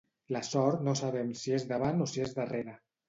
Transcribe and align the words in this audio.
La 0.35 0.39
sort 0.47 0.81
no 0.87 0.95
sabem 1.01 1.29
si 1.41 1.53
és 1.59 1.67
davant 1.73 2.03
o 2.07 2.09
si 2.15 2.25
és 2.29 2.35
darrere. 2.41 2.75